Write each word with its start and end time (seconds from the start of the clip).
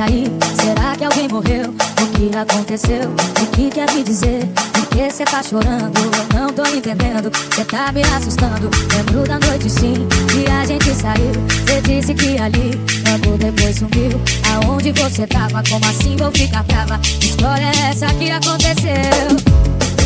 aí? 0.00 0.24
Será 0.60 0.96
que 0.96 1.04
alguém 1.04 1.28
morreu? 1.28 1.74
O 2.00 2.06
que 2.12 2.36
aconteceu? 2.36 3.10
O 3.42 3.46
que 3.48 3.70
quer 3.70 3.90
me 3.92 4.02
dizer? 4.02 4.46
Por 4.72 4.86
que 4.86 5.10
cê 5.10 5.24
tá 5.24 5.42
chorando? 5.42 5.92
Eu 5.98 6.38
não 6.38 6.52
tô 6.52 6.62
entendendo. 6.66 7.30
Cê 7.54 7.64
tá 7.64 7.92
me 7.92 8.02
assustando. 8.02 8.70
Lembro 8.94 9.26
da 9.26 9.38
noite 9.46 9.68
sim 9.68 10.06
que 10.30 10.50
a 10.50 10.64
gente 10.64 10.94
saiu. 10.94 11.32
Cê 11.66 11.80
disse 11.82 12.14
que 12.14 12.38
ali, 12.38 12.80
logo 13.08 13.36
depois 13.38 13.76
sumiu. 13.76 14.20
Aonde 14.52 14.92
você 14.92 15.26
tava? 15.26 15.62
Como 15.68 15.84
assim 15.86 16.16
vou 16.16 16.30
ficar 16.32 16.62
brava? 16.64 16.98
Que 16.98 17.26
história 17.28 17.64
é 17.64 17.90
essa 17.90 18.06
que 18.14 18.30
aconteceu? 18.30 19.58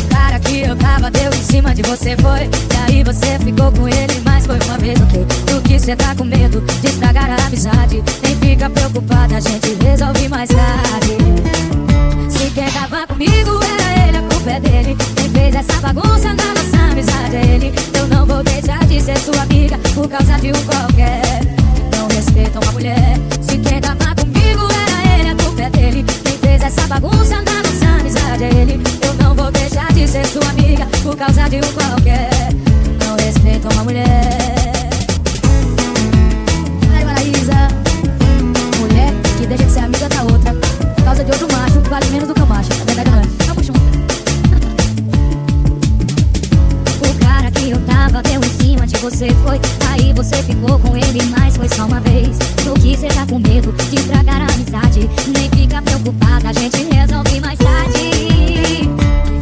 Cara 0.09 0.39
que 0.39 0.61
eu 0.61 0.75
tava 0.75 1.11
deu 1.11 1.31
em 1.31 1.43
cima 1.43 1.73
de 1.73 1.81
você 1.83 2.15
foi. 2.17 2.49
E 2.73 2.91
aí 2.91 3.03
você 3.03 3.37
ficou 3.39 3.71
com 3.71 3.87
ele, 3.87 4.21
mas 4.25 4.45
foi 4.45 4.59
uma 4.67 4.77
vez 4.77 4.99
ok. 5.01 5.42
Que 5.73 5.79
cê 5.79 5.95
tá 5.95 6.13
com 6.15 6.23
medo 6.23 6.61
de 6.61 6.87
estragar 6.87 7.31
a 7.31 7.47
amizade? 7.47 8.03
Nem 8.21 8.35
fica 8.35 8.69
preocupada, 8.69 9.37
a 9.37 9.39
gente 9.39 9.73
resolve 9.83 10.29
mais 10.29 10.47
tarde. 10.47 11.17
Se 12.29 12.51
quem 12.51 12.69
tava 12.69 13.07
comigo 13.07 13.59
era 13.63 14.07
ele, 14.07 14.17
a 14.17 14.21
culpa 14.21 14.51
é 14.51 14.59
dele. 14.59 14.95
Quem 15.15 15.29
fez 15.31 15.55
essa 15.55 15.81
bagunça 15.81 16.27
na 16.27 16.53
nossa 16.53 16.91
amizade 16.91 17.35
é 17.35 17.55
ele. 17.55 17.73
Eu 17.97 18.07
não 18.07 18.23
vou 18.23 18.43
deixar 18.43 18.85
de 18.85 19.01
ser 19.01 19.17
sua 19.17 19.41
amiga 19.41 19.79
por 19.95 20.07
causa 20.07 20.37
de 20.37 20.49
um 20.49 20.63
qualquer. 20.63 21.41
Não 21.97 22.07
respeita 22.07 22.59
uma 22.59 22.71
mulher. 22.71 23.17
Se 23.41 23.57
quem 23.57 23.81
tava 23.81 24.13
comigo 24.13 24.67
era 24.85 25.17
ele, 25.17 25.29
a 25.29 25.35
culpa 25.43 25.63
é 25.63 25.69
dele. 25.71 26.05
Quem 26.23 26.37
fez 26.37 26.61
essa 26.61 26.85
bagunça 26.85 27.41
na 27.41 27.63
nossa 27.63 27.99
amizade 27.99 28.43
é 28.43 28.49
ele. 28.49 28.79
Eu 29.01 29.13
não 29.15 29.33
vou 29.33 29.51
deixar 29.51 29.91
de 29.91 30.07
ser 30.07 30.23
sua 30.27 30.47
amiga 30.51 30.85
por 31.01 31.17
causa 31.17 31.49
de 31.49 31.55
um 31.55 31.73
qualquer. 31.73 32.29
Não 33.03 33.15
respeita 33.15 33.73
uma 33.73 33.83
mulher. 33.85 34.42
você 49.03 49.27
foi, 49.43 49.59
aí 49.89 50.13
você 50.13 50.41
ficou 50.43 50.79
com 50.79 50.95
ele, 50.95 51.21
mas 51.37 51.57
foi 51.57 51.67
só 51.67 51.85
uma 51.85 51.99
vez. 51.99 52.37
Do 52.63 52.73
que 52.75 52.95
você 52.95 53.09
tá 53.09 53.25
com 53.25 53.37
medo 53.37 53.73
de 53.89 53.95
estragar 53.97 54.41
a 54.41 54.45
amizade? 54.45 55.09
Nem 55.27 55.49
fica 55.49 55.81
preocupada, 55.81 56.49
a 56.49 56.53
gente 56.53 56.77
resolve 56.85 57.41
mais 57.41 57.59
tarde. 57.59 58.89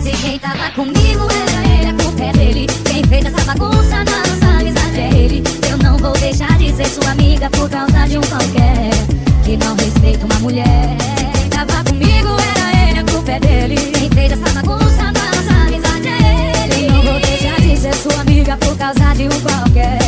Se 0.01 0.11
quem 0.19 0.39
tava 0.39 0.71
comigo 0.71 1.27
era 1.29 1.77
ele, 1.77 1.89
a 1.91 2.03
culpa 2.03 2.23
é 2.23 2.31
dele. 2.33 2.67
Quem 2.85 3.03
fez 3.03 3.25
essa 3.25 3.45
bagunça 3.45 4.03
na 4.03 4.03
nossa 4.03 4.59
amizade 4.59 4.99
é 4.99 5.13
ele. 5.15 5.43
Eu 5.69 5.77
não 5.77 5.95
vou 5.95 6.13
deixar 6.13 6.57
de 6.57 6.73
ser 6.73 6.87
sua 6.87 7.11
amiga 7.11 7.47
por 7.51 7.69
causa 7.69 8.07
de 8.07 8.17
um 8.17 8.21
qualquer 8.21 8.89
que 9.45 9.57
não 9.57 9.75
respeita 9.75 10.25
uma 10.25 10.39
mulher. 10.39 10.97
Quem 11.35 11.49
tava 11.49 11.83
comigo 11.83 12.29
era 12.55 12.89
ele, 12.89 12.99
a 12.99 13.03
culpa 13.03 13.31
é 13.31 13.39
dele. 13.39 13.75
Quem 13.91 14.09
fez 14.09 14.31
essa 14.31 14.60
de 19.21 19.27
um 19.27 19.41
qualquer. 19.41 20.00